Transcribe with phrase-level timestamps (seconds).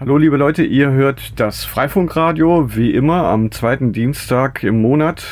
[0.00, 5.24] Hallo liebe Leute, ihr hört das Freifunkradio wie immer am zweiten Dienstag im Monat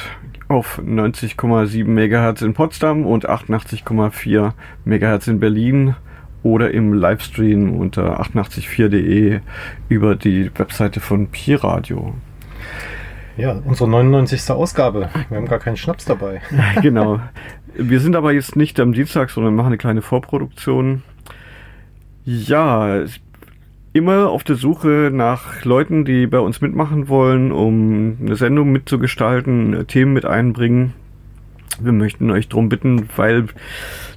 [0.48, 5.94] auf 90,7 MHz in Potsdam und 88,4 MHz in Berlin
[6.42, 9.38] oder im Livestream unter 884.de
[9.88, 12.14] über die Webseite von Pi Radio.
[13.36, 14.50] Ja, unsere 99.
[14.50, 15.10] Ausgabe.
[15.28, 16.40] Wir haben gar keinen Schnaps dabei.
[16.82, 17.20] genau.
[17.76, 21.04] Wir sind aber jetzt nicht am Dienstag, sondern machen eine kleine Vorproduktion.
[22.24, 23.04] Ja,
[23.96, 29.86] immer auf der Suche nach Leuten, die bei uns mitmachen wollen, um eine Sendung mitzugestalten,
[29.86, 30.92] Themen mit einbringen.
[31.80, 33.46] Wir möchten euch darum bitten, weil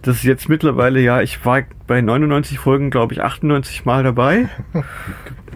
[0.01, 4.49] das ist jetzt mittlerweile, ja, ich war bei 99 Folgen, glaube ich, 98 Mal dabei.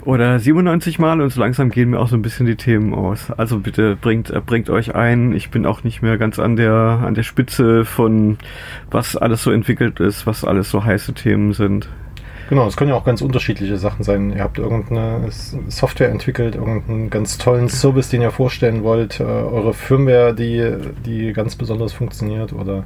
[0.05, 3.31] oder 97 Mal und so langsam gehen mir auch so ein bisschen die Themen aus.
[3.31, 5.33] Also bitte bringt, bringt euch ein.
[5.33, 8.37] Ich bin auch nicht mehr ganz an der, an der Spitze von
[8.91, 11.87] was alles so entwickelt ist, was alles so heiße Themen sind.
[12.49, 14.31] Genau, es können ja auch ganz unterschiedliche Sachen sein.
[14.31, 15.29] Ihr habt irgendeine
[15.69, 21.33] Software entwickelt, irgendeinen ganz tollen Service, den ihr vorstellen wollt, äh, eure Firmware, die, die
[21.33, 22.83] ganz besonders funktioniert oder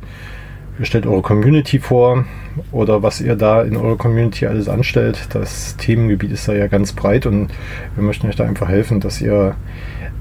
[0.80, 2.26] ihr stellt eure Community vor
[2.72, 5.30] oder was ihr da in eurer Community alles anstellt.
[5.34, 7.50] Das Themengebiet ist da ja ganz breit und
[7.96, 9.56] wir möchten euch da einfach helfen, dass ihr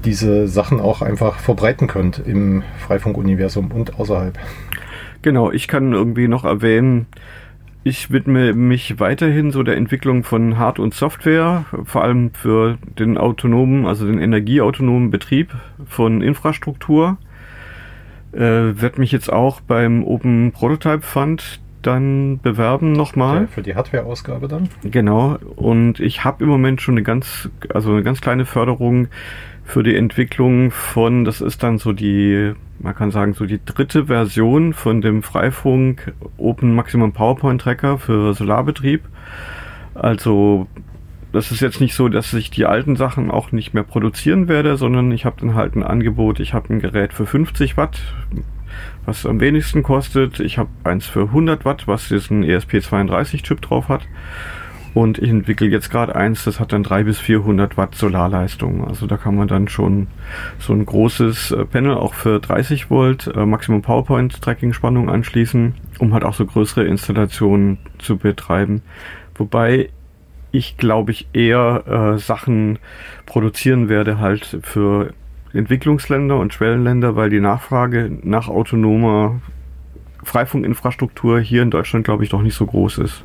[0.03, 4.37] diese Sachen auch einfach verbreiten könnt im Freifunk-Universum und außerhalb.
[5.21, 7.07] Genau, ich kann irgendwie noch erwähnen,
[7.83, 13.17] ich widme mich weiterhin so der Entwicklung von Hard- und Software, vor allem für den
[13.17, 15.53] autonomen, also den energieautonomen Betrieb
[15.85, 17.17] von Infrastruktur.
[18.33, 23.41] Äh, werde mich jetzt auch beim Open Prototype Fund dann bewerben nochmal.
[23.41, 24.69] Ja, für die Hardware-Ausgabe dann?
[24.83, 25.37] Genau.
[25.55, 29.07] Und ich habe im Moment schon eine ganz, also eine ganz kleine Förderung
[29.67, 34.05] für die Entwicklung von, das ist dann so die man kann sagen, so die dritte
[34.05, 39.03] Version von dem Freifunk Open Maximum PowerPoint Tracker für Solarbetrieb.
[39.95, 40.67] Also
[41.31, 44.77] das ist jetzt nicht so, dass ich die alten Sachen auch nicht mehr produzieren werde,
[44.77, 47.99] sondern ich habe dann halt ein Angebot, ich habe ein Gerät für 50 Watt,
[49.05, 50.39] was am wenigsten kostet.
[50.39, 54.07] Ich habe eins für 100 Watt, was diesen ESP32 Chip drauf hat.
[54.97, 58.87] Und ich entwickle jetzt gerade eins, das hat dann 300 bis 400 Watt Solarleistung.
[58.87, 60.07] Also da kann man dann schon
[60.57, 65.75] so ein großes äh, Panel auch für 30 Volt äh, Maximum PowerPoint Tracking Spannung anschließen,
[65.99, 68.81] um halt auch so größere Installationen zu betreiben.
[69.35, 69.89] Wobei
[70.51, 72.79] ich glaube ich eher äh, Sachen
[73.27, 75.13] produzieren werde halt für
[75.53, 79.41] Entwicklungsländer und Schwellenländer, weil die Nachfrage nach autonomer
[80.23, 83.23] Freifunkinfrastruktur hier in Deutschland glaube ich doch nicht so groß ist.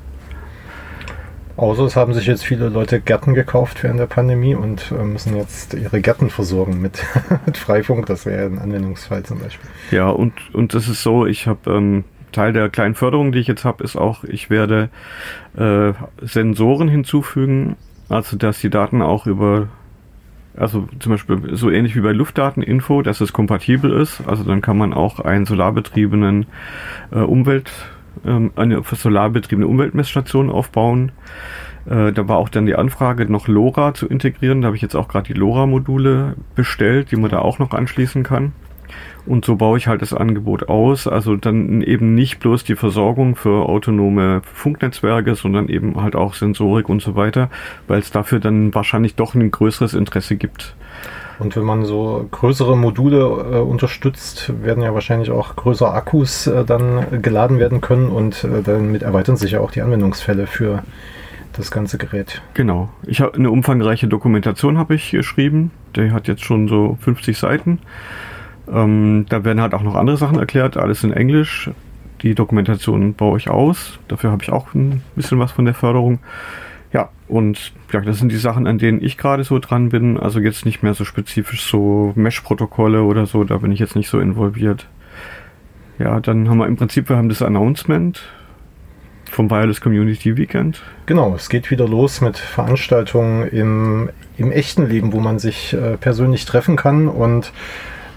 [1.57, 5.37] Außer es haben sich jetzt viele Leute Gärten gekauft während der Pandemie und äh, müssen
[5.37, 7.05] jetzt ihre Gärten versorgen mit,
[7.47, 8.07] mit Freifunk.
[8.07, 9.69] Das wäre ein Anwendungsfall zum Beispiel.
[9.91, 13.47] Ja, und, und das ist so, ich habe ähm, Teil der kleinen Förderung, die ich
[13.47, 14.89] jetzt habe, ist auch, ich werde
[15.57, 15.93] äh,
[16.23, 17.77] Sensoren hinzufügen,
[18.09, 19.69] also dass die Daten auch über
[20.57, 24.23] also zum Beispiel so ähnlich wie bei Luftdateninfo, dass es kompatibel ist.
[24.27, 26.47] Also dann kann man auch einen solarbetriebenen
[27.11, 27.71] äh, Umwelt
[28.25, 31.13] ähm, eine für Solar betriebene Umweltmessstation aufbauen.
[31.89, 34.63] Äh, da war auch dann die Anfrage, noch LoRa zu integrieren.
[34.63, 38.23] Da habe ich jetzt auch gerade die LoRa-Module bestellt, die man da auch noch anschließen
[38.23, 38.53] kann.
[39.25, 41.07] Und so baue ich halt das Angebot aus.
[41.07, 46.89] Also dann eben nicht bloß die Versorgung für autonome Funknetzwerke, sondern eben halt auch Sensorik
[46.89, 47.49] und so weiter,
[47.87, 50.75] weil es dafür dann wahrscheinlich doch ein größeres Interesse gibt.
[51.43, 56.65] Und wenn man so größere Module äh, unterstützt, werden ja wahrscheinlich auch größere Akkus äh,
[56.65, 60.85] dann geladen werden können und äh, damit erweitern sich ja auch die Anwendungsfälle für
[61.53, 62.41] das ganze Gerät.
[62.55, 62.91] Genau.
[63.05, 65.73] Ich habe eine umfangreiche Dokumentation habe ich geschrieben.
[65.97, 67.81] Die hat jetzt schon so 50 Seiten.
[68.73, 71.73] Ähm, da werden halt auch noch andere Sachen erklärt, alles in Englisch.
[72.23, 73.99] Die Dokumentation baue ich aus.
[74.07, 76.21] Dafür habe ich auch ein bisschen was von der Förderung.
[76.93, 80.19] Ja, und ja, das sind die Sachen, an denen ich gerade so dran bin.
[80.19, 84.11] Also jetzt nicht mehr so spezifisch so Mesh-Protokolle oder so, da bin ich jetzt nicht
[84.11, 84.89] so involviert.
[85.99, 88.23] Ja, dann haben wir im Prinzip, wir haben das Announcement
[89.31, 90.83] vom Wireless Community Weekend.
[91.07, 95.97] Genau, es geht wieder los mit Veranstaltungen im, im echten Leben, wo man sich äh,
[95.97, 97.53] persönlich treffen kann und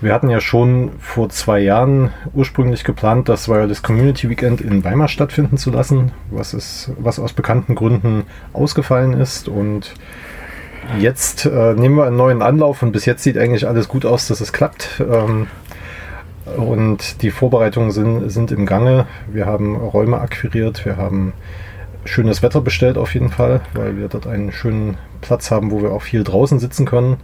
[0.02, 5.08] wir hatten ja schon vor zwei Jahren ursprünglich geplant, das Wireless Community Weekend in Weimar
[5.08, 9.48] stattfinden zu lassen, was, ist, was aus bekannten Gründen ausgefallen ist.
[9.48, 9.94] Und
[11.00, 14.28] jetzt äh, nehmen wir einen neuen Anlauf und bis jetzt sieht eigentlich alles gut aus,
[14.28, 15.02] dass es klappt.
[15.10, 15.48] Ähm,
[16.58, 19.08] und die Vorbereitungen sind, sind im Gange.
[19.32, 21.34] Wir haben Räume akquiriert, wir haben
[22.04, 25.92] schönes Wetter bestellt auf jeden Fall, weil wir dort einen schönen Platz haben, wo wir
[25.92, 27.18] auch viel draußen sitzen können.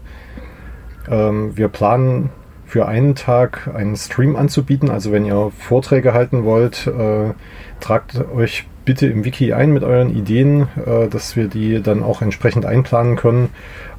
[1.09, 2.31] Ähm, wir planen
[2.71, 4.89] für einen Tag einen Stream anzubieten.
[4.89, 7.33] Also wenn ihr Vorträge halten wollt, äh,
[7.81, 12.21] tragt euch bitte im Wiki ein mit euren Ideen, äh, dass wir die dann auch
[12.21, 13.49] entsprechend einplanen können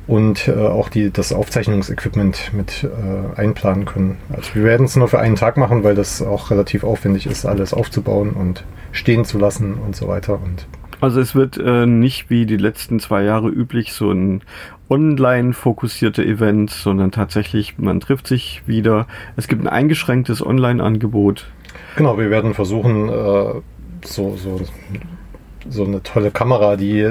[0.06, 4.16] und äh, auch die, das Aufzeichnungsequipment mit äh, einplanen können.
[4.32, 7.44] Also wir werden es nur für einen Tag machen, weil das auch relativ aufwendig ist,
[7.44, 10.40] alles aufzubauen und stehen zu lassen und so weiter.
[10.42, 10.66] Und
[11.02, 14.42] also es wird äh, nicht wie die letzten zwei Jahre üblich so ein
[14.88, 19.06] online fokussierte Event, sondern tatsächlich, man trifft sich wieder.
[19.36, 21.46] Es gibt ein eingeschränktes Online-Angebot.
[21.96, 23.60] Genau, wir werden versuchen, äh,
[24.04, 24.60] so, so
[25.68, 27.08] so eine tolle Kamera, die,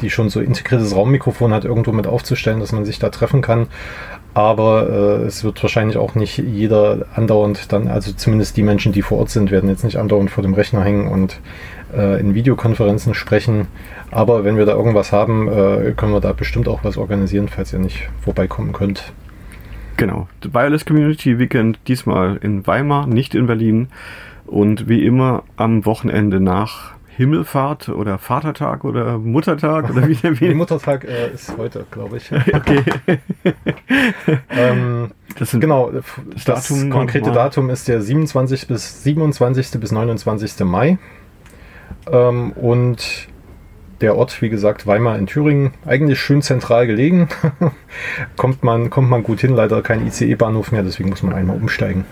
[0.00, 3.68] die schon so integriertes Raummikrofon hat, irgendwo mit aufzustellen, dass man sich da treffen kann.
[4.32, 9.02] Aber äh, es wird wahrscheinlich auch nicht jeder andauernd dann, also zumindest die Menschen, die
[9.02, 11.40] vor Ort sind, werden jetzt nicht andauernd vor dem Rechner hängen und
[11.96, 13.66] äh, in Videokonferenzen sprechen.
[14.10, 17.72] Aber wenn wir da irgendwas haben, äh, können wir da bestimmt auch was organisieren, falls
[17.72, 19.12] ihr nicht vorbeikommen könnt.
[19.96, 20.28] Genau.
[20.42, 23.88] Wireless Community Weekend diesmal in Weimar, nicht in Berlin.
[24.46, 30.54] Und wie immer am Wochenende nach Himmelfahrt oder Vatertag oder Muttertag oder wie der wie
[30.54, 32.32] Muttertag äh, ist heute, glaube ich.
[32.54, 32.82] okay.
[34.48, 36.04] ähm, das genau, das,
[36.46, 38.66] das Datum konkrete Datum ist der 27.
[38.68, 39.78] bis 27.
[39.78, 40.60] bis 29.
[40.60, 40.98] Mai.
[42.12, 43.28] Ähm, und
[44.00, 47.28] der Ort, wie gesagt, Weimar in Thüringen, eigentlich schön zentral gelegen.
[48.36, 52.04] kommt, man, kommt man gut hin, leider kein ICE-Bahnhof mehr, deswegen muss man einmal umsteigen.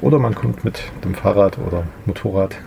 [0.00, 2.56] Oder man kommt mit dem Fahrrad oder Motorrad.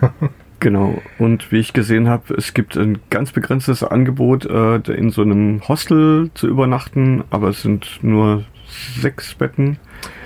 [0.60, 1.02] Genau.
[1.18, 5.60] Und wie ich gesehen habe, es gibt ein ganz begrenztes Angebot, äh, in so einem
[5.68, 8.44] Hostel zu übernachten, aber es sind nur
[8.98, 9.78] sechs Betten.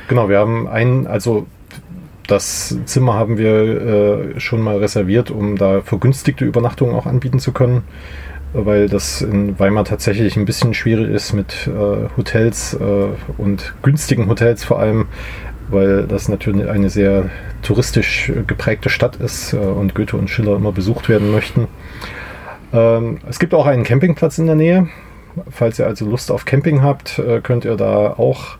[0.06, 1.48] Genau, wir haben ein, also
[2.28, 7.52] das Zimmer haben wir äh, schon mal reserviert, um da vergünstigte Übernachtungen auch anbieten zu
[7.52, 7.82] können,
[8.52, 14.28] weil das in Weimar tatsächlich ein bisschen schwierig ist mit äh, Hotels äh, und günstigen
[14.28, 15.08] Hotels vor allem
[15.70, 17.30] weil das natürlich eine sehr
[17.62, 21.68] touristisch geprägte Stadt ist äh, und Goethe und Schiller immer besucht werden möchten.
[22.72, 24.88] Ähm, es gibt auch einen Campingplatz in der Nähe.
[25.50, 28.56] Falls ihr also Lust auf Camping habt, äh, könnt ihr da auch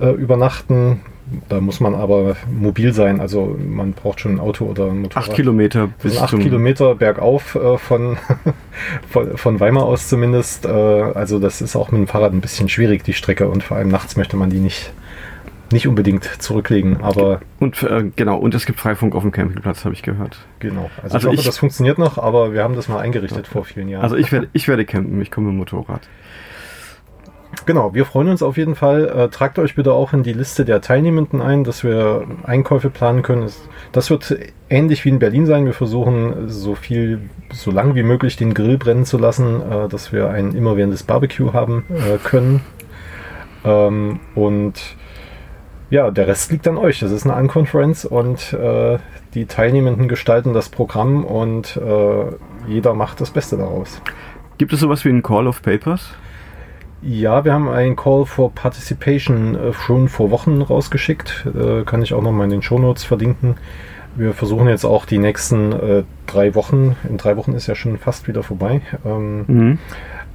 [0.00, 1.00] äh, übernachten.
[1.48, 5.28] Da muss man aber mobil sein, also man braucht schon ein Auto oder ein Motorrad.
[5.28, 8.16] Acht Kilometer bis acht Kilometer bergauf von,
[9.08, 10.66] von, von, Weimar aus zumindest.
[10.66, 13.88] also das ist auch mit dem Fahrrad ein bisschen schwierig, die Strecke und vor allem
[13.88, 14.92] nachts möchte man die nicht
[15.72, 17.40] nicht unbedingt zurücklegen, aber.
[17.58, 20.38] Und äh, genau, und es gibt Freifunk auf dem Campingplatz, habe ich gehört.
[20.60, 20.90] Genau.
[21.02, 23.64] Also, also ich hoffe, ich, das funktioniert noch, aber wir haben das mal eingerichtet vor
[23.64, 24.02] vielen Jahren.
[24.02, 26.02] Also ich werde, ich werde campen, ich komme mit dem Motorrad.
[27.64, 29.08] Genau, wir freuen uns auf jeden Fall.
[29.08, 33.22] Äh, tragt euch bitte auch in die Liste der Teilnehmenden ein, dass wir Einkäufe planen
[33.22, 33.50] können.
[33.92, 34.36] Das wird
[34.68, 35.64] ähnlich wie in Berlin sein.
[35.64, 37.22] Wir versuchen so viel,
[37.52, 41.52] so lang wie möglich den Grill brennen zu lassen, äh, dass wir ein immerwährendes Barbecue
[41.52, 42.60] haben äh, können.
[43.64, 44.74] Ähm, und
[45.90, 47.00] ja, der Rest liegt an euch.
[47.00, 48.98] Das ist eine Unconference und äh,
[49.34, 52.24] die Teilnehmenden gestalten das Programm und äh,
[52.68, 54.00] jeder macht das Beste daraus.
[54.58, 56.14] Gibt es sowas wie einen Call of Papers?
[57.02, 61.46] Ja, wir haben einen Call for Participation äh, schon vor Wochen rausgeschickt.
[61.46, 63.56] Äh, kann ich auch nochmal in den Shownotes verlinken.
[64.16, 67.98] Wir versuchen jetzt auch die nächsten äh, drei Wochen, in drei Wochen ist ja schon
[67.98, 69.78] fast wieder vorbei, ähm, mhm.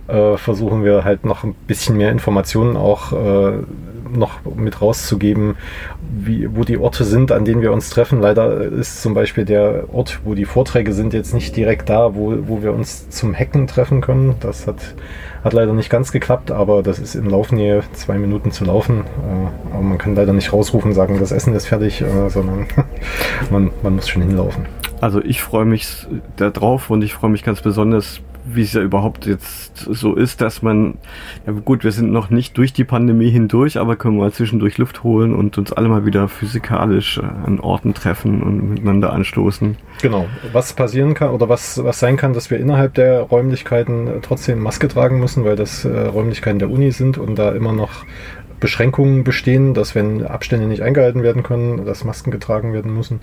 [0.07, 3.13] Äh, versuchen wir halt noch ein bisschen mehr Informationen auch
[4.17, 5.55] noch mit rauszugeben,
[6.01, 8.21] wie, wo die Orte sind, an denen wir uns treffen.
[8.21, 12.35] Leider ist zum Beispiel der Ort, wo die Vorträge sind, jetzt nicht direkt da, wo,
[12.47, 14.35] wo wir uns zum Hacken treffen können.
[14.39, 14.95] Das hat,
[15.43, 18.99] hat leider nicht ganz geklappt, aber das ist in Laufnähe zwei Minuten zu laufen.
[18.99, 22.67] Äh, aber man kann leider nicht rausrufen, sagen, das Essen ist fertig, äh, sondern
[23.51, 24.65] man, man muss schon hinlaufen.
[24.99, 29.25] Also ich freue mich darauf und ich freue mich ganz besonders, wie es ja überhaupt
[29.25, 30.95] jetzt so ist, dass man,
[31.45, 35.03] ja gut, wir sind noch nicht durch die Pandemie hindurch, aber können wir zwischendurch Luft
[35.03, 39.77] holen und uns alle mal wieder physikalisch an Orten treffen und miteinander anstoßen.
[40.01, 40.27] Genau.
[40.51, 44.87] Was passieren kann oder was, was sein kann, dass wir innerhalb der Räumlichkeiten trotzdem Maske
[44.87, 48.05] tragen müssen, weil das äh, Räumlichkeiten der Uni sind und da immer noch
[48.59, 53.19] Beschränkungen bestehen, dass wenn Abstände nicht eingehalten werden können, dass Masken getragen werden müssen.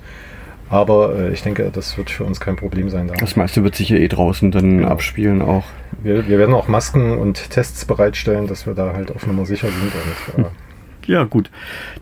[0.70, 3.08] Aber äh, ich denke, das wird für uns kein Problem sein.
[3.08, 3.14] Da.
[3.14, 4.88] Das meiste wird sich ja eh draußen dann genau.
[4.88, 5.64] abspielen auch.
[6.02, 9.68] Wir, wir, werden auch Masken und Tests bereitstellen, dass wir da halt auf Nummer sicher
[9.68, 10.36] sind.
[10.36, 10.48] Und, äh
[11.06, 11.50] ja, gut.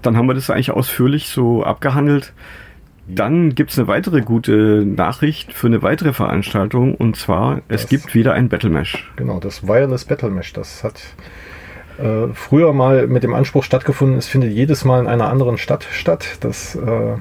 [0.02, 2.32] Dann haben wir das eigentlich ausführlich so abgehandelt.
[3.08, 7.88] Dann gibt es eine weitere gute Nachricht für eine weitere Veranstaltung und zwar, das, es
[7.88, 9.08] gibt wieder ein Battle Mesh.
[9.14, 10.52] Genau, das Wireless Battle Mesh.
[10.52, 11.00] Das hat
[11.98, 15.86] äh, früher mal mit dem Anspruch stattgefunden, es findet jedes Mal in einer anderen Stadt
[15.92, 16.38] statt.
[16.40, 17.14] Das äh,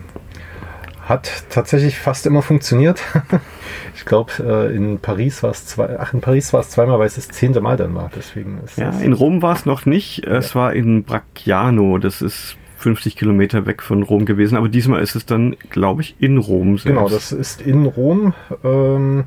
[1.05, 3.01] hat tatsächlich fast immer funktioniert.
[3.95, 7.07] ich glaube, äh, in Paris war es zwei, ach, in Paris war es zweimal, weil
[7.07, 8.09] es das zehnte Mal dann war.
[8.15, 10.25] Deswegen ja, in Rom war es noch nicht.
[10.25, 10.61] Es ja.
[10.61, 11.99] war in Bracciano.
[11.99, 16.15] Das ist 50 Kilometer weg von Rom gewesen, aber diesmal ist es dann, glaube ich,
[16.19, 16.85] in Rom selbst.
[16.85, 18.35] Genau, das ist in Rom.
[18.63, 19.23] Ähm,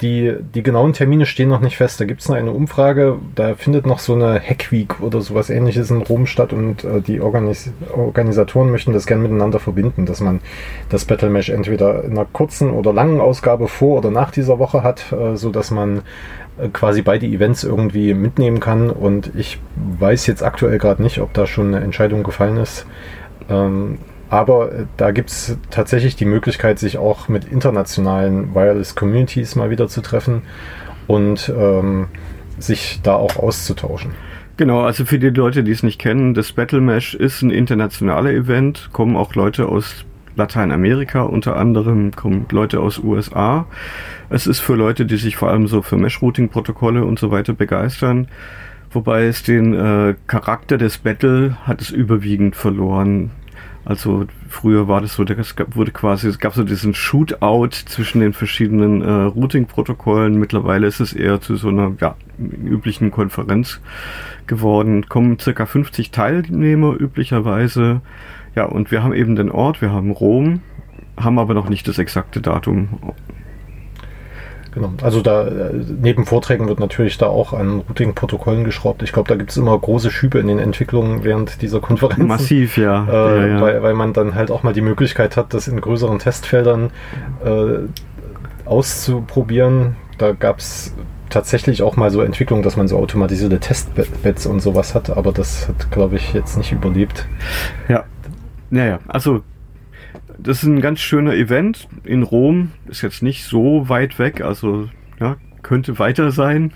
[0.00, 2.00] die, die genauen Termine stehen noch nicht fest.
[2.00, 5.90] Da gibt es noch eine Umfrage, da findet noch so eine Hackweek oder sowas ähnliches
[5.90, 10.40] in Rom statt und äh, die Organis Organisatoren möchten das gerne miteinander verbinden, dass man
[10.88, 14.82] das Battle Mesh entweder in einer kurzen oder langen Ausgabe vor oder nach dieser Woche
[14.82, 16.00] hat, äh, so dass man
[16.72, 18.90] quasi beide Events irgendwie mitnehmen kann.
[18.90, 19.58] Und ich
[19.98, 22.86] weiß jetzt aktuell gerade nicht, ob da schon eine Entscheidung gefallen ist.
[23.48, 23.98] Ähm,
[24.30, 29.70] aber äh, da gibt es tatsächlich die Möglichkeit, sich auch mit internationalen Wireless Communities mal
[29.70, 30.42] wieder zu treffen
[31.06, 32.06] und ähm,
[32.58, 34.12] sich da auch auszutauschen.
[34.56, 38.30] Genau, also für die Leute, die es nicht kennen, das Battle Mesh ist ein internationaler
[38.30, 40.04] Event, kommen auch Leute aus
[40.36, 43.66] Lateinamerika, unter anderem kommen Leute aus USA.
[44.30, 48.28] Es ist für Leute, die sich vor allem so für Mesh-Routing-Protokolle und so weiter begeistern.
[48.90, 53.30] Wobei es den äh, Charakter des Battle hat es überwiegend verloren.
[53.84, 58.32] Also früher war das so, es wurde quasi, es gab so diesen Shootout zwischen den
[58.32, 60.38] verschiedenen äh, Routing-Protokollen.
[60.38, 63.80] Mittlerweile ist es eher zu so einer ja, üblichen Konferenz
[64.46, 65.08] geworden.
[65.08, 68.02] Kommen circa 50 Teilnehmer üblicherweise.
[68.54, 70.60] Ja, und wir haben eben den Ort, wir haben Rom,
[71.16, 72.88] haben aber noch nicht das exakte Datum.
[74.72, 74.92] Genau.
[75.02, 79.02] Also da äh, neben Vorträgen wird natürlich da auch an Routing-Protokollen geschraubt.
[79.02, 82.26] Ich glaube, da gibt es immer große Schübe in den Entwicklungen während dieser Konferenz.
[82.26, 83.06] Massiv, ja.
[83.06, 83.60] Äh, ja, ja.
[83.60, 86.90] Weil, weil man dann halt auch mal die Möglichkeit hat, das in größeren Testfeldern
[87.44, 87.86] äh,
[88.64, 89.96] auszuprobieren.
[90.16, 90.94] Da gab es
[91.28, 95.68] tatsächlich auch mal so Entwicklungen, dass man so automatisierte Testbeds und sowas hat, aber das
[95.68, 97.26] hat, glaube ich, jetzt nicht überlebt.
[97.88, 98.04] Ja.
[98.72, 99.42] Naja, also
[100.38, 102.72] das ist ein ganz schöner Event in Rom.
[102.88, 104.88] Ist jetzt nicht so weit weg, also
[105.20, 106.72] ja, könnte weiter sein.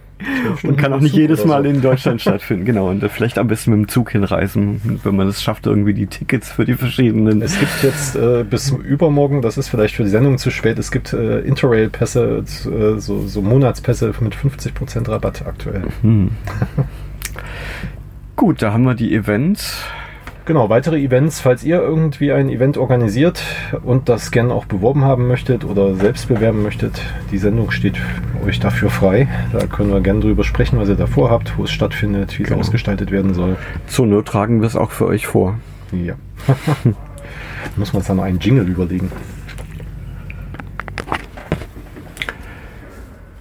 [0.62, 1.70] und kann auch nicht jedes Mal so.
[1.70, 2.66] in Deutschland stattfinden.
[2.66, 6.08] Genau, und vielleicht am besten mit dem Zug hinreisen, wenn man es schafft, irgendwie die
[6.08, 7.40] Tickets für die verschiedenen.
[7.40, 10.90] Es gibt jetzt äh, bis übermorgen, das ist vielleicht für die Sendung zu spät, es
[10.90, 15.84] gibt äh, Interrail-Pässe, äh, so, so Monatspässe mit 50% Rabatt aktuell.
[16.02, 16.32] Hm.
[18.36, 19.86] Gut, da haben wir die Events.
[20.46, 23.42] Genau, weitere Events, falls ihr irgendwie ein Event organisiert
[23.84, 28.00] und das gerne auch beworben haben möchtet oder selbst bewerben möchtet, die Sendung steht
[28.44, 29.28] euch dafür frei.
[29.52, 32.58] Da können wir gerne drüber sprechen, was ihr davor habt, wo es stattfindet, wie genau.
[32.58, 33.56] es ausgestaltet werden soll.
[33.86, 35.58] Zur Not tragen wir es auch für euch vor.
[35.92, 36.14] Ja.
[37.76, 39.12] Muss man uns dann noch einen Jingle überlegen.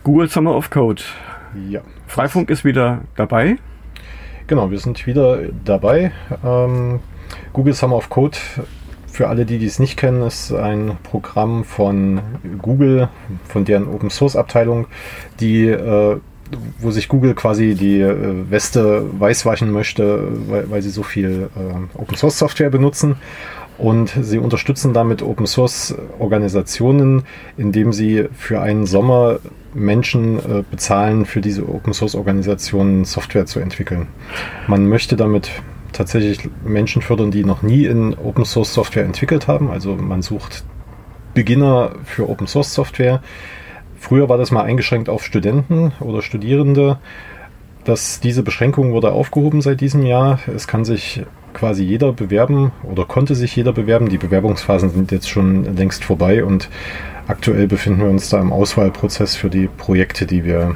[0.03, 1.01] Google Summer of Code.
[1.69, 1.81] Ja.
[2.07, 3.57] Freifunk ist wieder dabei.
[4.49, 6.11] Genau, wir sind wieder dabei.
[6.43, 7.01] Ähm,
[7.53, 8.35] Google Summer of Code,
[9.05, 12.19] für alle, die dies nicht kennen, ist ein Programm von
[12.59, 13.09] Google,
[13.47, 14.87] von deren Open Source Abteilung,
[15.39, 16.17] die äh,
[16.79, 21.51] wo sich Google quasi die äh, Weste weiß waschen möchte, weil, weil sie so viel
[21.55, 23.17] äh, Open Source Software benutzen.
[23.79, 27.23] Und sie unterstützen damit Open Source Organisationen,
[27.55, 29.39] indem sie für einen Sommer
[29.73, 34.07] Menschen äh, bezahlen, für diese Open Source Organisationen Software zu entwickeln.
[34.67, 35.49] Man möchte damit
[35.93, 39.71] tatsächlich Menschen fördern, die noch nie in Open Source Software entwickelt haben.
[39.71, 40.65] Also man sucht
[41.33, 43.21] Beginner für Open Source Software.
[43.97, 46.99] Früher war das mal eingeschränkt auf Studenten oder Studierende.
[47.85, 50.39] Das, diese Beschränkung wurde aufgehoben seit diesem Jahr.
[50.53, 54.09] Es kann sich quasi jeder bewerben oder konnte sich jeder bewerben.
[54.09, 56.69] Die Bewerbungsphasen sind jetzt schon längst vorbei und
[57.27, 60.75] aktuell befinden wir uns da im Auswahlprozess für die Projekte, die wir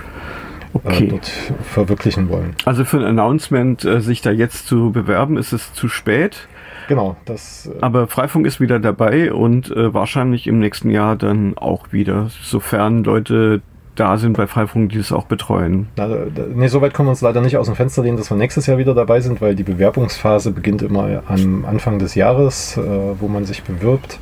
[0.74, 1.06] äh, okay.
[1.06, 2.56] äh, dort verwirklichen wollen.
[2.65, 6.48] Also für ein Announcement, äh, sich da jetzt zu bewerben, ist es zu spät.
[6.88, 7.70] Genau, das.
[7.74, 12.30] Äh Aber Freifunk ist wieder dabei und äh, wahrscheinlich im nächsten Jahr dann auch wieder,
[12.42, 13.62] sofern Leute
[13.95, 15.88] da sind bei Freifunk, die es auch betreuen.
[15.95, 16.07] Na,
[16.53, 18.65] nee, so weit können wir uns leider nicht aus dem Fenster lehnen, dass wir nächstes
[18.65, 22.81] Jahr wieder dabei sind, weil die Bewerbungsphase beginnt immer am Anfang des Jahres, äh,
[23.19, 24.19] wo man sich bewirbt.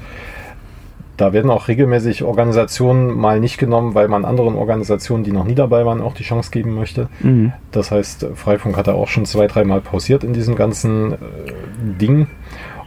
[1.22, 5.54] Da werden auch regelmäßig Organisationen mal nicht genommen, weil man anderen Organisationen, die noch nie
[5.54, 7.10] dabei waren, auch die Chance geben möchte.
[7.20, 7.54] Mhm.
[7.72, 11.18] Das heißt, Freifunk hat da auch schon zwei, dreimal pausiert in diesem ganzen äh,
[12.00, 12.28] Ding.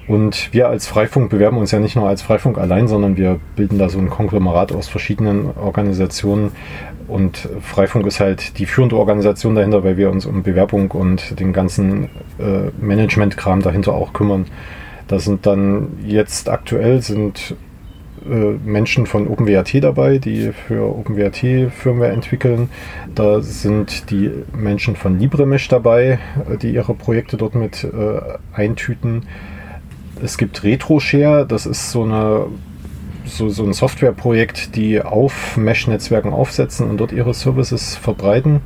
[0.06, 3.78] Und wir als Freifunk bewerben uns ja nicht nur als Freifunk allein, sondern wir bilden
[3.78, 6.52] da so ein Konglomerat aus verschiedenen Organisationen.
[7.08, 11.52] Und Freifunk ist halt die führende Organisation dahinter, weil wir uns um Bewerbung und den
[11.52, 12.04] ganzen
[12.38, 14.46] äh, Management-Kram dahinter auch kümmern.
[15.08, 17.56] Da sind dann jetzt aktuell sind
[18.26, 22.70] äh, Menschen von OpenWrt dabei, die für OpenWrt Firmware entwickeln.
[23.14, 26.18] Da sind die Menschen von LibreMesh dabei,
[26.50, 28.20] äh, die ihre Projekte dort mit äh,
[28.52, 29.26] eintüten
[30.24, 32.46] es gibt RetroShare, das ist so eine
[33.26, 38.60] so, so ein Softwareprojekt, die auf Mesh-Netzwerken aufsetzen und dort ihre Services verbreiten.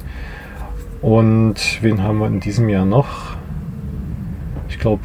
[1.00, 3.36] Und wen haben wir in diesem Jahr noch?
[4.68, 5.02] Ich glaube,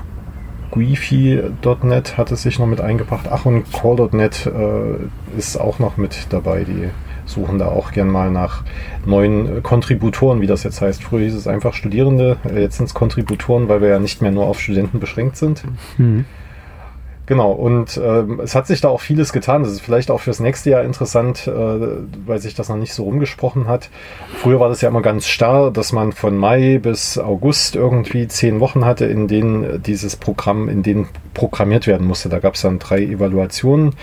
[0.71, 3.27] Guifi.net hat es sich noch mit eingebracht.
[3.29, 6.63] Ach, und Core.net äh, ist auch noch mit dabei.
[6.63, 6.89] Die
[7.25, 8.63] suchen da auch gern mal nach
[9.05, 11.03] neuen Kontributoren, wie das jetzt heißt.
[11.03, 14.31] Früher hieß es einfach Studierende, äh, jetzt sind es Kontributoren, weil wir ja nicht mehr
[14.31, 15.63] nur auf Studenten beschränkt sind.
[15.97, 16.25] Mhm.
[17.25, 19.63] Genau, und ähm, es hat sich da auch vieles getan.
[19.63, 21.51] Das ist vielleicht auch fürs nächste Jahr interessant, äh,
[22.25, 23.89] weil sich das noch nicht so rumgesprochen hat.
[24.35, 28.59] Früher war das ja immer ganz starr, dass man von Mai bis August irgendwie zehn
[28.59, 32.27] Wochen hatte, in denen dieses Programm, in denen programmiert werden musste.
[32.27, 33.95] Da gab es dann drei Evaluationen.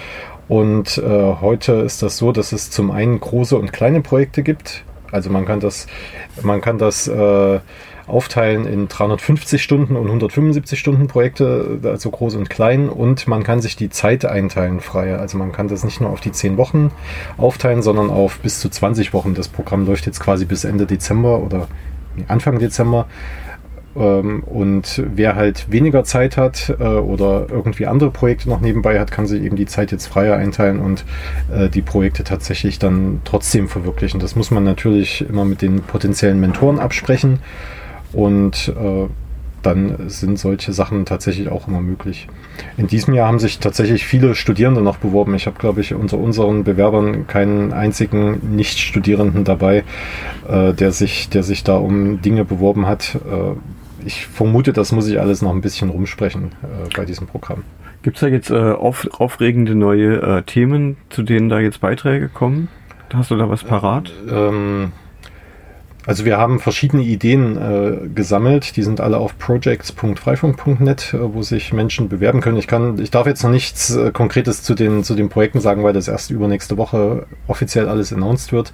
[0.49, 4.83] Und äh, heute ist das so, dass es zum einen große und kleine Projekte gibt.
[5.13, 5.87] Also man kann das,
[6.43, 7.61] man kann das äh,
[8.11, 12.89] aufteilen in 350 Stunden und 175 Stunden Projekte, also groß und klein.
[12.89, 15.17] Und man kann sich die Zeit einteilen frei.
[15.17, 16.91] Also man kann das nicht nur auf die 10 Wochen
[17.37, 19.35] aufteilen, sondern auf bis zu 20 Wochen.
[19.35, 21.69] Das Programm läuft jetzt quasi bis Ende Dezember oder
[22.29, 23.07] Anfang Dezember.
[23.97, 29.11] Ähm, und wer halt weniger Zeit hat äh, oder irgendwie andere Projekte noch nebenbei hat,
[29.11, 31.05] kann sich eben die Zeit jetzt freier einteilen und
[31.53, 34.21] äh, die Projekte tatsächlich dann trotzdem verwirklichen.
[34.21, 37.41] Das muss man natürlich immer mit den potenziellen Mentoren absprechen.
[38.13, 39.09] Und äh,
[39.63, 42.29] dann sind solche Sachen tatsächlich auch immer möglich.
[42.77, 45.35] In diesem Jahr haben sich tatsächlich viele Studierende noch beworben.
[45.35, 49.85] Ich habe, glaube ich, unter unseren Bewerbern keinen einzigen Nicht-Studierenden dabei,
[50.49, 53.17] äh, der, sich, der sich da um Dinge beworben hat.
[53.17, 57.65] Äh, ich vermute, das muss ich alles noch ein bisschen rumsprechen äh, bei diesem Programm.
[58.03, 62.29] Gibt es da jetzt äh, auf, aufregende neue äh, Themen, zu denen da jetzt Beiträge
[62.29, 62.69] kommen?
[63.13, 64.11] Hast du da was parat?
[64.31, 64.93] Ähm,
[66.11, 71.73] also wir haben verschiedene Ideen äh, gesammelt, die sind alle auf projects.freifunk.net, äh, wo sich
[71.73, 72.57] Menschen bewerben können.
[72.57, 75.85] Ich kann, ich darf jetzt noch nichts äh, Konkretes zu den, zu den Projekten sagen,
[75.85, 78.73] weil das erst übernächste Woche offiziell alles announced wird.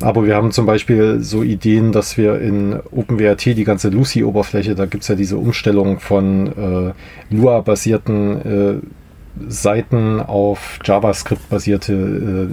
[0.00, 4.86] Aber wir haben zum Beispiel so Ideen, dass wir in OpenWrt die ganze Lucy-Oberfläche, da
[4.86, 12.50] gibt es ja diese Umstellung von äh, Lua-basierten äh, Seiten auf JavaScript-basierte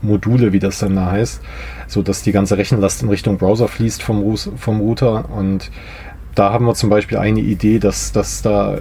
[0.00, 1.42] Module, wie das dann da heißt,
[1.86, 5.30] so dass die ganze Rechenlast in Richtung Browser fließt vom, vom Router.
[5.30, 5.70] Und
[6.34, 8.78] da haben wir zum Beispiel eine Idee, dass, dass da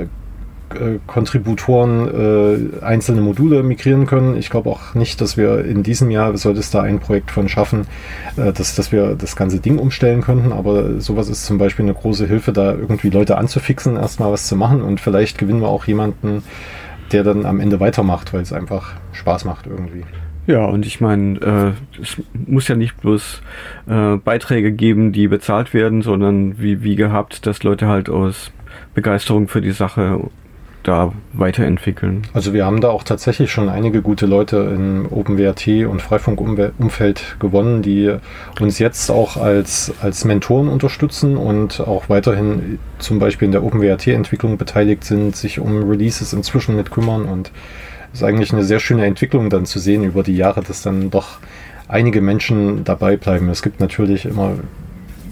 [0.74, 4.38] äh, Kontributoren äh, einzelne Module migrieren können.
[4.38, 7.50] Ich glaube auch nicht, dass wir in diesem Jahr, sollte es da ein Projekt von
[7.50, 7.88] schaffen,
[8.38, 10.52] äh, dass, dass wir das ganze Ding umstellen könnten.
[10.52, 14.56] Aber sowas ist zum Beispiel eine große Hilfe, da irgendwie Leute anzufixen, erstmal was zu
[14.56, 16.44] machen und vielleicht gewinnen wir auch jemanden,
[17.12, 20.04] der dann am Ende weitermacht, weil es einfach Spaß macht irgendwie.
[20.46, 23.42] Ja, und ich meine, äh, es muss ja nicht bloß
[23.88, 28.52] äh, Beiträge geben, die bezahlt werden, sondern wie, wie gehabt, dass Leute halt aus
[28.94, 30.20] Begeisterung für die Sache
[30.84, 32.24] da weiterentwickeln.
[32.34, 37.82] Also wir haben da auch tatsächlich schon einige gute Leute im OpenWrt und Freifunkumfeld gewonnen,
[37.82, 38.14] die
[38.60, 44.58] uns jetzt auch als, als Mentoren unterstützen und auch weiterhin zum Beispiel in der OpenWrt-Entwicklung
[44.58, 47.52] beteiligt sind, sich um Releases inzwischen mit kümmern und
[48.14, 51.40] ist eigentlich eine sehr schöne Entwicklung dann zu sehen über die Jahre, dass dann doch
[51.88, 53.50] einige Menschen dabei bleiben.
[53.50, 54.54] Es gibt natürlich immer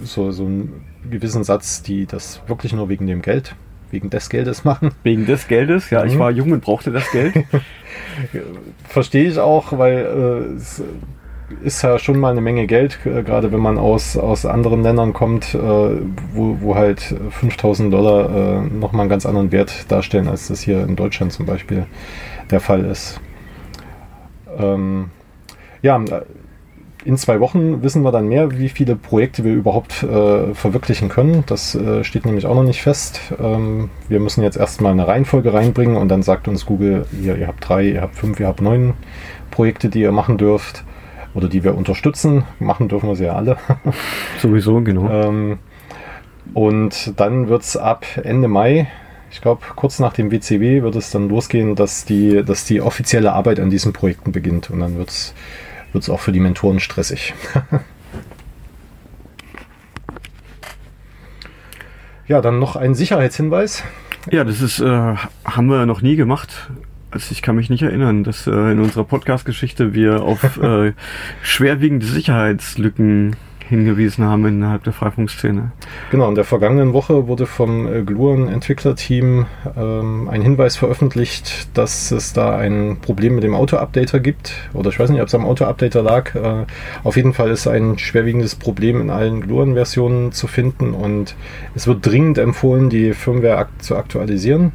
[0.04, 3.54] so, so einen gewissen Satz, die das wirklich nur wegen dem Geld,
[3.90, 4.90] wegen des Geldes machen.
[5.02, 6.18] Wegen des Geldes, ja, ich mhm.
[6.18, 7.34] war jung und brauchte das Geld.
[8.84, 10.82] Verstehe ich auch, weil äh, es
[11.62, 15.12] ist ja schon mal eine Menge Geld, äh, gerade wenn man aus, aus anderen Ländern
[15.12, 20.48] kommt, äh, wo, wo halt 5000 Dollar äh, nochmal einen ganz anderen Wert darstellen, als
[20.48, 21.86] das hier in Deutschland zum Beispiel
[22.50, 23.20] der Fall ist.
[24.58, 25.10] Ähm,
[25.82, 26.00] ja,
[27.04, 31.42] in zwei Wochen wissen wir dann mehr, wie viele Projekte wir überhaupt äh, verwirklichen können.
[31.46, 33.20] Das äh, steht nämlich auch noch nicht fest.
[33.42, 37.48] Ähm, wir müssen jetzt erstmal eine Reihenfolge reinbringen und dann sagt uns Google, ihr, ihr
[37.48, 38.94] habt drei, ihr habt fünf, ihr habt neun
[39.50, 40.84] Projekte, die ihr machen dürft
[41.34, 42.44] oder die wir unterstützen.
[42.60, 43.56] Machen dürfen wir sie ja alle.
[44.38, 45.08] Sowieso, genau.
[45.10, 45.58] Ähm,
[46.54, 48.86] und dann wird es ab Ende Mai
[49.32, 53.32] ich glaube, kurz nach dem WCW wird es dann losgehen, dass die, dass die offizielle
[53.32, 54.68] Arbeit an diesen Projekten beginnt.
[54.70, 57.32] Und dann wird es auch für die Mentoren stressig.
[62.28, 63.84] ja, dann noch ein Sicherheitshinweis.
[64.30, 65.14] Ja, das ist, äh,
[65.44, 66.70] haben wir noch nie gemacht.
[67.10, 70.92] Also ich kann mich nicht erinnern, dass äh, in unserer Podcast-Geschichte wir auf äh,
[71.42, 73.36] schwerwiegende Sicherheitslücken
[73.68, 75.72] hingewiesen haben innerhalb der Freifunkszene.
[76.10, 79.46] Genau, in der vergangenen Woche wurde vom äh, Gluon-Entwicklerteam
[79.76, 84.52] ähm, ein Hinweis veröffentlicht, dass es da ein Problem mit dem Auto-Updater gibt.
[84.74, 86.34] Oder ich weiß nicht, ob es am Auto-Updater lag.
[86.34, 86.66] Äh,
[87.04, 91.34] auf jeden Fall ist ein schwerwiegendes Problem in allen Gluon-Versionen zu finden und
[91.74, 94.72] es wird dringend empfohlen, die Firmware zu aktualisieren.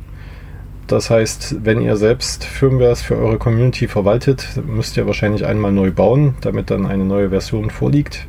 [0.87, 5.91] Das heißt, wenn ihr selbst Firmwares für eure Community verwaltet, müsst ihr wahrscheinlich einmal neu
[5.91, 8.25] bauen, damit dann eine neue Version vorliegt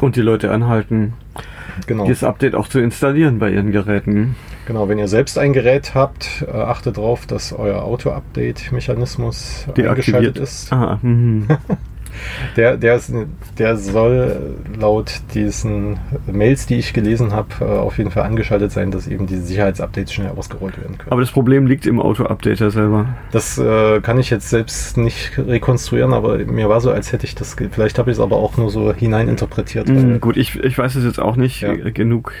[0.00, 1.14] und die Leute anhalten,
[1.86, 2.06] genau.
[2.06, 4.36] das Update auch zu installieren bei Ihren Geräten.
[4.66, 10.72] Genau, wenn ihr selbst ein Gerät habt, äh, achtet darauf, dass euer Auto-Update-Mechanismus eingeschaltet ist.
[10.72, 11.46] Aha, mhm.
[12.56, 13.12] Der, der, ist,
[13.58, 15.98] der soll laut diesen
[16.30, 20.12] Mails, die ich gelesen habe, äh, auf jeden Fall angeschaltet sein, dass eben diese Sicherheitsupdates
[20.12, 21.12] schnell ausgerollt werden können.
[21.12, 23.08] Aber das Problem liegt im Auto-Updater selber.
[23.32, 27.34] Das äh, kann ich jetzt selbst nicht rekonstruieren, aber mir war so, als hätte ich
[27.34, 27.56] das.
[27.70, 29.88] Vielleicht habe ich es aber auch nur so hineininterpretiert.
[29.88, 31.74] Mhm, gut, ich, ich weiß es jetzt auch nicht ja.
[31.74, 32.32] genug.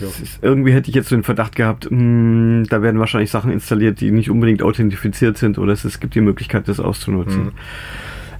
[0.00, 3.50] Ist, irgendwie hätte ich jetzt so den Verdacht gehabt, mh, hm, da werden wahrscheinlich Sachen
[3.50, 7.44] installiert, die nicht unbedingt authentifiziert sind oder es, es gibt die Möglichkeit, das auszunutzen.
[7.44, 7.52] Mhm.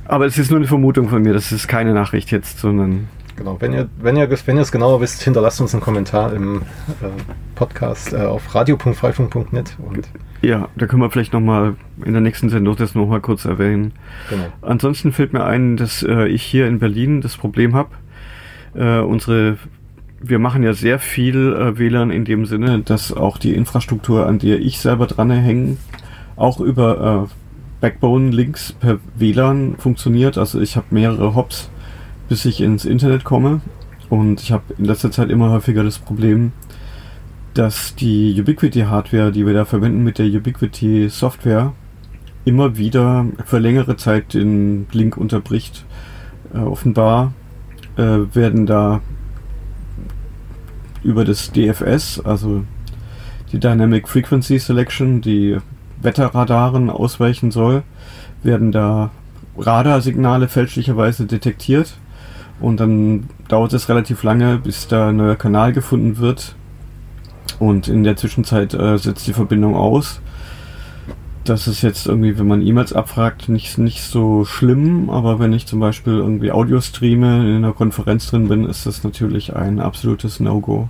[0.08, 3.08] Aber es ist nur eine Vermutung von mir, das ist keine Nachricht jetzt, sondern.
[3.36, 6.62] Genau, wenn ihr, wenn ihr, wenn ihr es genauer wisst, hinterlasst uns einen Kommentar im
[7.02, 7.08] äh,
[7.54, 9.76] Podcast äh, auf radio.freifunk.net.
[10.40, 13.92] Ja, da können wir vielleicht nochmal in der nächsten Sendung das nochmal kurz erwähnen.
[14.30, 14.44] Genau.
[14.62, 17.90] Ansonsten fällt mir ein, dass äh, ich hier in Berlin das Problem habe.
[18.74, 19.58] Äh, unsere
[20.20, 24.38] wir machen ja sehr viel äh, WLAN in dem Sinne, dass auch die Infrastruktur, an
[24.38, 25.76] der ich selber dran hänge,
[26.36, 27.45] auch über äh,
[27.80, 30.38] Backbone-Links per WLAN funktioniert.
[30.38, 31.70] Also ich habe mehrere Hops,
[32.28, 33.60] bis ich ins Internet komme.
[34.08, 36.52] Und ich habe in letzter Zeit immer häufiger das Problem,
[37.54, 41.72] dass die Ubiquity-Hardware, die wir da verwenden mit der Ubiquity-Software,
[42.44, 45.84] immer wieder für längere Zeit den Link unterbricht.
[46.54, 47.32] Äh, offenbar
[47.96, 49.00] äh, werden da
[51.02, 52.64] über das DFS, also
[53.52, 55.58] die Dynamic Frequency Selection, die
[56.06, 57.82] Wetterradaren ausweichen soll,
[58.42, 59.10] werden da
[59.58, 61.98] Radarsignale fälschlicherweise detektiert
[62.60, 66.54] und dann dauert es relativ lange, bis da ein neuer Kanal gefunden wird
[67.58, 70.20] und in der Zwischenzeit äh, setzt die Verbindung aus.
[71.44, 75.66] Das ist jetzt irgendwie, wenn man E-Mails abfragt, nicht, nicht so schlimm, aber wenn ich
[75.66, 80.40] zum Beispiel irgendwie Audio streame, in einer Konferenz drin bin, ist das natürlich ein absolutes
[80.40, 80.88] No-Go.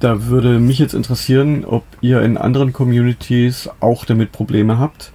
[0.00, 5.12] Da würde mich jetzt interessieren, ob ihr in anderen Communities auch damit Probleme habt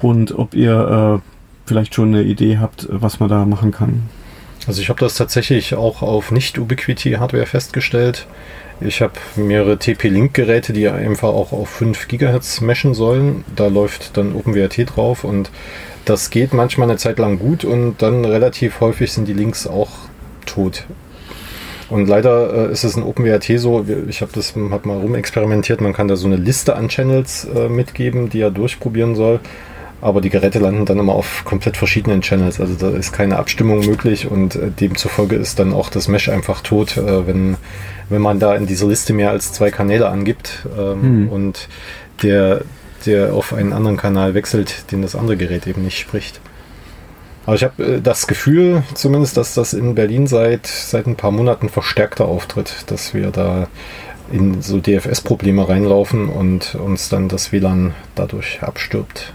[0.00, 1.28] und ob ihr äh,
[1.66, 4.08] vielleicht schon eine Idee habt, was man da machen kann.
[4.66, 8.26] Also ich habe das tatsächlich auch auf Nicht-Ubiquity-Hardware festgestellt.
[8.80, 13.44] Ich habe mehrere TP-Link-Geräte, die einfach auch auf 5 GHz meshen sollen.
[13.54, 15.50] Da läuft dann OpenWRT drauf und
[16.04, 19.90] das geht manchmal eine Zeit lang gut und dann relativ häufig sind die Links auch
[20.46, 20.84] tot.
[21.88, 25.92] Und leider äh, ist es in OpenWRT so, ich habe das hab mal rumexperimentiert, man
[25.92, 29.40] kann da so eine Liste an Channels äh, mitgeben, die er durchprobieren soll.
[30.02, 32.60] Aber die Geräte landen dann immer auf komplett verschiedenen Channels.
[32.60, 36.60] Also da ist keine Abstimmung möglich und äh, demzufolge ist dann auch das Mesh einfach
[36.60, 37.56] tot, äh, wenn,
[38.08, 41.28] wenn man da in dieser Liste mehr als zwei Kanäle angibt ähm, hm.
[41.30, 41.68] und
[42.22, 42.62] der,
[43.06, 46.40] der auf einen anderen Kanal wechselt, den das andere Gerät eben nicht spricht.
[47.46, 51.30] Aber ich habe äh, das Gefühl, zumindest, dass das in Berlin seit, seit ein paar
[51.30, 53.68] Monaten verstärkter auftritt, dass wir da
[54.30, 59.32] in so DFS-Probleme reinlaufen und uns dann das WLAN dadurch abstirbt.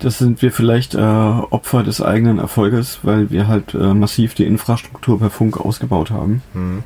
[0.00, 4.44] Das sind wir vielleicht äh, Opfer des eigenen Erfolges, weil wir halt äh, massiv die
[4.44, 6.42] Infrastruktur per Funk ausgebaut haben.
[6.52, 6.82] Mhm.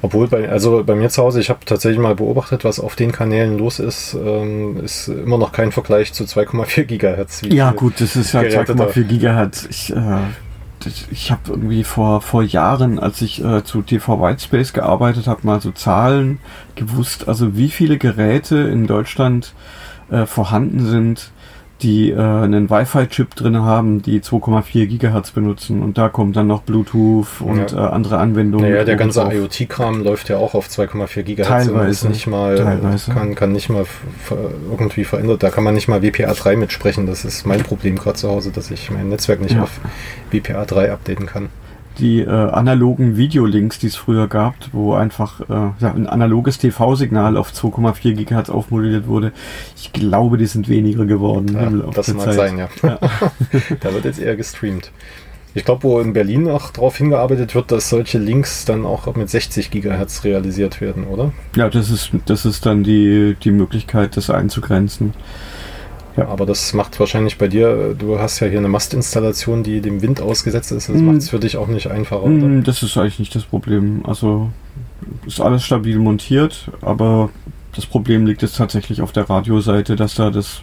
[0.00, 3.10] Obwohl, bei, also bei mir zu Hause, ich habe tatsächlich mal beobachtet, was auf den
[3.10, 7.42] Kanälen los ist, ähm, ist immer noch kein Vergleich zu 2,4 Gigahertz.
[7.46, 9.66] Ja, gut, das ist ja 2,4 Gigahertz.
[9.68, 10.18] Ich, äh,
[11.10, 15.60] ich habe irgendwie vor, vor Jahren, als ich äh, zu TV Whitespace gearbeitet habe, mal
[15.60, 16.38] so Zahlen
[16.76, 19.54] gewusst, also wie viele Geräte in Deutschland
[20.10, 21.32] äh, vorhanden sind,
[21.82, 26.62] die äh, einen Wi-Fi-Chip drin haben, die 2,4 Gigahertz benutzen und da kommt dann noch
[26.62, 27.86] Bluetooth und ja.
[27.86, 28.70] äh, andere Anwendungen.
[28.70, 32.56] Naja, der ganze IoT-Kram läuft ja auch auf 2,4 Gigahertz teilweise, und ist nicht mal
[32.56, 33.12] teilweise.
[33.12, 33.86] kann, kann nicht mal
[34.70, 35.42] irgendwie verändert.
[35.42, 37.06] Da kann man nicht mal WPA 3 mitsprechen.
[37.06, 39.62] Das ist mein Problem gerade zu Hause, dass ich mein Netzwerk nicht ja.
[39.62, 39.80] auf
[40.30, 41.48] WPA 3 updaten kann
[41.98, 47.52] die äh, analogen Videolinks, die es früher gab, wo einfach äh, ein analoges TV-Signal auf
[47.52, 49.32] 2,4 GHz aufmodelliert wurde.
[49.76, 51.54] Ich glaube, die sind weniger geworden.
[51.54, 52.34] Ja, das mag Zeit.
[52.34, 52.68] sein, ja.
[52.82, 52.98] ja.
[53.80, 54.92] da wird jetzt eher gestreamt.
[55.54, 59.28] Ich glaube, wo in Berlin auch darauf hingearbeitet wird, dass solche Links dann auch mit
[59.28, 61.32] 60 GHz realisiert werden, oder?
[61.56, 65.14] Ja, das ist, das ist dann die, die Möglichkeit, das einzugrenzen.
[66.18, 66.28] Ja.
[66.28, 70.20] Aber das macht wahrscheinlich bei dir, du hast ja hier eine Mastinstallation, die dem Wind
[70.20, 70.88] ausgesetzt ist.
[70.88, 71.04] Das mm.
[71.04, 72.26] macht es für dich auch nicht einfacher.
[72.26, 74.04] Mm, das ist eigentlich nicht das Problem.
[74.04, 74.50] Also
[75.26, 77.30] ist alles stabil montiert, aber
[77.74, 80.62] das Problem liegt jetzt tatsächlich auf der Radioseite, dass da das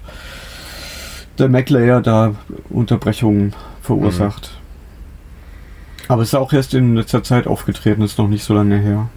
[1.37, 2.35] der Mac-Layer da
[2.69, 4.51] Unterbrechungen verursacht.
[4.51, 6.11] Mhm.
[6.11, 9.09] Aber es ist auch erst in letzter Zeit aufgetreten, ist noch nicht so lange her.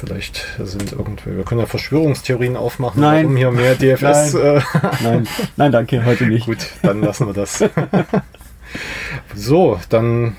[0.00, 3.26] Vielleicht sind irgendwie, wir können ja Verschwörungstheorien aufmachen, Nein.
[3.26, 4.32] um hier mehr DFS.
[4.32, 4.42] Nein.
[4.42, 4.60] Äh
[5.02, 5.28] Nein.
[5.58, 6.46] Nein, danke, heute nicht.
[6.46, 7.62] Gut, dann lassen wir das.
[9.34, 10.36] so, dann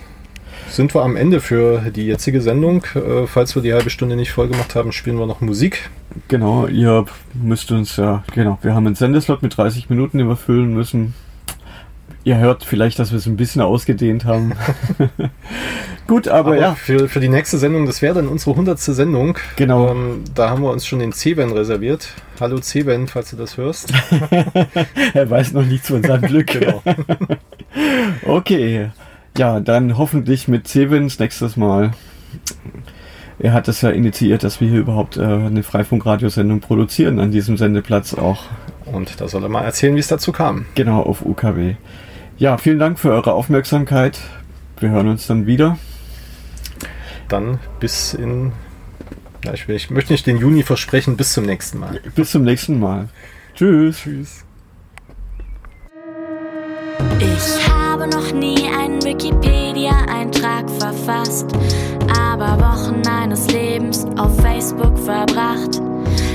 [0.67, 2.85] sind wir am Ende für die jetzige Sendung.
[2.95, 5.91] Äh, falls wir die halbe Stunde nicht voll gemacht haben, spielen wir noch Musik.
[6.27, 10.37] Genau, ihr müsst uns ja, genau, wir haben einen Sendeslot mit 30 Minuten, den wir
[10.37, 11.13] füllen müssen.
[12.23, 14.53] Ihr hört vielleicht, dass wir es ein bisschen ausgedehnt haben.
[16.07, 16.75] Gut, aber, aber, ja.
[16.75, 18.79] Für, für die nächste Sendung, das wäre dann unsere 100.
[18.79, 19.37] Sendung.
[19.55, 19.89] Genau.
[19.89, 22.09] Ähm, da haben wir uns schon den C-Ben reserviert.
[22.39, 23.91] Hallo C-Ben, falls du das hörst.
[25.13, 26.47] er weiß noch nichts von seinem Glück.
[26.47, 26.83] genau.
[28.27, 28.91] okay.
[29.37, 31.91] Ja, dann hoffentlich mit Sevens nächstes Mal.
[33.39, 37.57] Er hat es ja initiiert, dass wir hier überhaupt äh, eine Freifunkradiosendung produzieren an diesem
[37.57, 38.43] Sendeplatz auch.
[38.85, 40.65] Und da soll er mal erzählen, wie es dazu kam.
[40.75, 41.75] Genau, auf UKW.
[42.41, 44.19] Ja, vielen Dank für eure Aufmerksamkeit.
[44.79, 45.77] Wir hören uns dann wieder.
[47.29, 48.51] Dann bis in.
[49.45, 52.01] Ja, ich, will, ich möchte nicht den Juni versprechen, bis zum nächsten Mal.
[52.15, 53.09] Bis zum nächsten Mal.
[53.53, 53.99] Tschüss.
[53.99, 54.43] Tschüss.
[57.19, 61.45] Ich habe noch nie einen Wikipedia-Eintrag verfasst,
[62.19, 65.79] aber Wochen meines Lebens auf Facebook verbracht.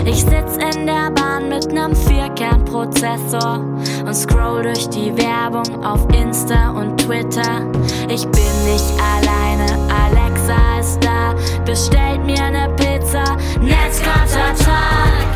[0.05, 3.61] Ich sitz in der Bahn mit nem Vierkernprozessor
[4.07, 7.66] und scroll durch die Werbung auf Insta und Twitter.
[8.09, 15.26] Ich bin nicht alleine, Alexa ist da, bestellt mir ne Pizza, Netzkontertag.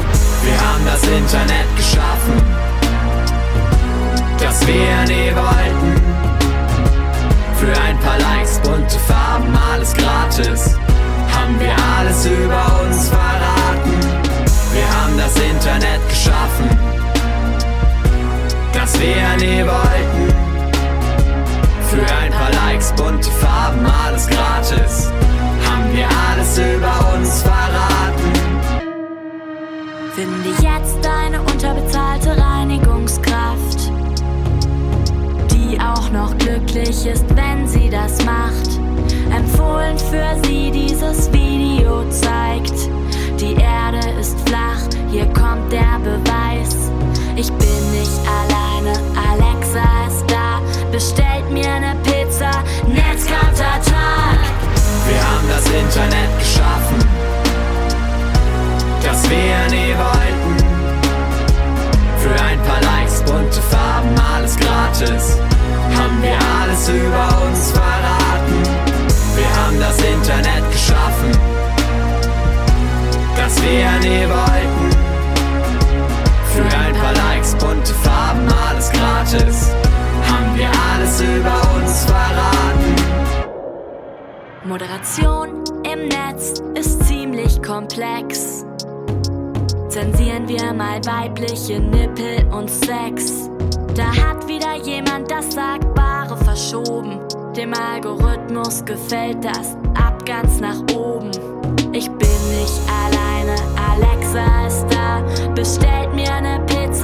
[0.43, 2.43] Wir haben das Internet geschaffen,
[4.39, 6.01] das wir nie wollten.
[7.57, 10.77] Für ein paar Likes, bunte Farben, alles gratis,
[11.35, 12.80] haben wir alles über
[15.21, 16.71] das Internet geschaffen,
[18.73, 20.35] das wir nie wollten.
[21.91, 25.11] Für ein paar Likes, bunte Farben, alles gratis,
[25.69, 28.33] haben wir alles über uns verraten.
[30.15, 33.91] Finde jetzt eine unterbezahlte Reinigungskraft,
[35.51, 38.81] die auch noch glücklich ist, wenn sie das macht.
[39.35, 43.00] Empfohlen für sie dieses Video zeigt
[43.41, 46.91] die Erde ist flach, hier kommt der Beweis.
[47.37, 48.99] Ich bin nicht alleine,
[49.31, 50.61] Alexa ist da.
[50.93, 52.51] Bestellt mir ne Pizza,
[52.87, 53.10] Netzkontertag.
[84.71, 88.65] Moderation im Netz ist ziemlich komplex.
[89.89, 93.51] Zensieren wir mal weibliche Nippel und Sex.
[93.97, 97.19] Da hat wieder jemand das Sagbare verschoben.
[97.57, 101.33] Dem Algorithmus gefällt das ab ganz nach oben.
[101.93, 103.57] Ich bin nicht alleine,
[103.91, 105.25] Alexa ist da.
[105.53, 107.00] Bestellt mir ne Pizza,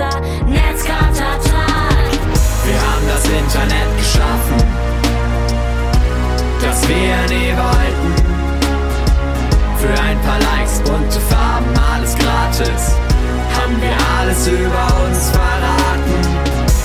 [14.27, 16.15] alles über uns verraten.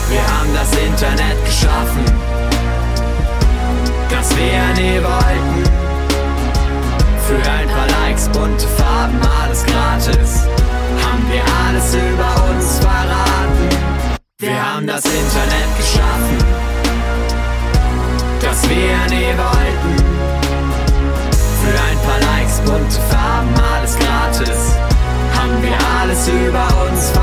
[0.09, 2.05] Wir haben das Internet geschaffen,
[4.09, 5.63] das wir nie wollten.
[7.27, 10.43] Für ein paar Likes, bunte Farben, alles gratis.
[11.03, 13.69] Haben wir alles über uns verraten.
[14.39, 16.37] Wir haben das Internet geschaffen,
[18.41, 19.95] das wir nie wollten.
[21.63, 24.75] Für ein paar Likes, bunte Farben, alles gratis.
[25.35, 27.20] Haben wir alles über uns verraten.